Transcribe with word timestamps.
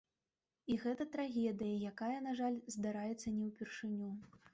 І 0.75 0.77
гэта 0.85 1.05
трагедыя, 1.15 1.75
якая, 1.91 2.15
на 2.29 2.33
жаль, 2.39 2.57
здараецца 2.77 3.35
не 3.37 3.45
ўпершыню. 3.51 4.09